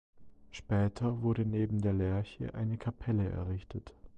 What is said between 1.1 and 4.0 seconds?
wurde neben der Lärche eine Kapelle errichtet.